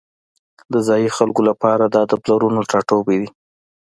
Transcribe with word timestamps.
د 0.73 0.75
ځایی 0.87 1.07
خلکو 1.17 1.41
لپاره 1.49 1.83
دا 1.85 2.01
د 2.11 2.13
پلرونو 2.23 2.61
ټاټوبی 2.71 3.17
دی 3.21 3.27